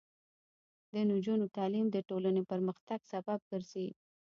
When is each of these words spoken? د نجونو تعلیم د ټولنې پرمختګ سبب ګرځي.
د 0.91 0.93
نجونو 1.09 1.45
تعلیم 1.57 1.87
د 1.91 1.97
ټولنې 2.09 2.41
پرمختګ 2.51 2.99
سبب 3.13 3.39
ګرځي. 3.51 3.87